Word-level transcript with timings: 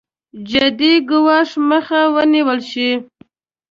جدي 0.49 0.93
ګواښ 1.09 1.49
مخه 1.69 2.01
ونېول 2.13 2.59
شي. 2.71 2.89